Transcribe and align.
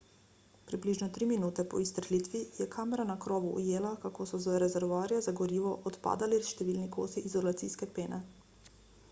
približno 0.69 1.07
tri 1.17 1.25
minute 1.31 1.65
po 1.73 1.81
izstrelitvi 1.83 2.41
je 2.61 2.67
kamera 2.75 3.05
na 3.09 3.17
krovu 3.25 3.51
ujela 3.59 3.93
kako 4.07 4.27
so 4.31 4.41
z 4.47 4.57
rezervoarja 4.65 5.21
za 5.27 5.35
gorivo 5.43 5.77
odpadali 5.93 6.43
številni 6.51 6.91
kosi 6.99 7.27
izolacijske 7.33 7.93
pene 8.01 8.23